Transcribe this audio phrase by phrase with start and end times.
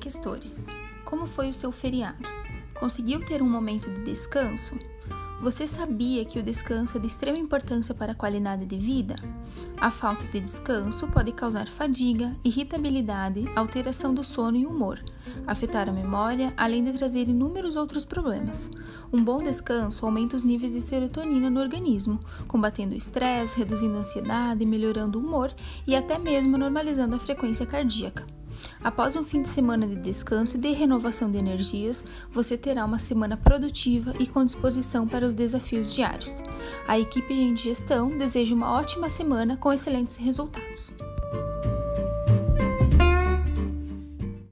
[0.00, 0.66] Questores.
[1.04, 2.26] Como foi o seu feriado?
[2.74, 4.76] Conseguiu ter um momento de descanso?
[5.42, 9.16] Você sabia que o descanso é de extrema importância para a qualidade de vida?
[9.80, 14.98] A falta de descanso pode causar fadiga, irritabilidade, alteração do sono e humor,
[15.46, 18.70] afetar a memória, além de trazer inúmeros outros problemas.
[19.12, 24.00] Um bom descanso aumenta os níveis de serotonina no organismo, combatendo o estresse, reduzindo a
[24.00, 25.52] ansiedade, melhorando o humor
[25.86, 28.37] e até mesmo normalizando a frequência cardíaca.
[28.82, 32.98] Após um fim de semana de descanso e de renovação de energias, você terá uma
[32.98, 36.42] semana produtiva e com disposição para os desafios diários.
[36.86, 40.92] A equipe de gestão deseja uma ótima semana com excelentes resultados.